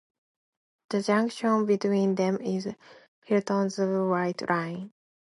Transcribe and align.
The 0.89 1.03
junction 1.03 1.67
between 1.67 2.15
them 2.15 2.41
is 2.41 2.67
Hilton's 3.23 3.77
white 3.77 4.49
line. 4.49 4.91